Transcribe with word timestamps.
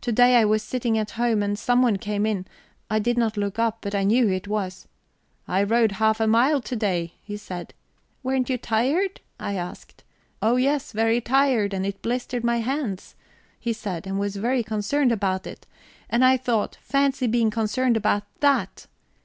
To 0.00 0.10
day 0.10 0.34
I 0.34 0.44
was 0.44 0.64
sitting 0.64 0.98
at 0.98 1.12
home, 1.12 1.44
and 1.44 1.56
someone 1.56 1.96
came 1.98 2.26
in; 2.26 2.44
I 2.90 2.98
did 2.98 3.16
not 3.16 3.36
look 3.36 3.56
up, 3.56 3.78
but 3.82 3.94
I 3.94 4.02
knew 4.02 4.26
who 4.26 4.32
it 4.32 4.48
was. 4.48 4.88
'I 5.46 5.62
rowed 5.62 5.92
half 6.02 6.18
a 6.18 6.26
mile 6.26 6.60
to 6.60 6.74
day,' 6.74 7.12
he 7.22 7.36
said. 7.36 7.72
'Weren't 8.24 8.48
you 8.50 8.58
tired?' 8.58 9.20
I 9.38 9.54
asked. 9.54 10.02
'Oh 10.42 10.56
yes, 10.56 10.90
very 10.90 11.20
tired, 11.20 11.72
and 11.72 11.86
it 11.86 12.02
blistered 12.02 12.42
my 12.42 12.56
hands,' 12.56 13.14
he 13.60 13.72
said, 13.72 14.08
and 14.08 14.18
was 14.18 14.34
very 14.34 14.64
concerned 14.64 15.12
about 15.12 15.46
it. 15.46 15.68
And 16.08 16.24
I 16.24 16.36
thought: 16.36 16.76
Fancy 16.82 17.28
being 17.28 17.52
concerned 17.52 17.96
about 17.96 18.24
that! 18.40 18.88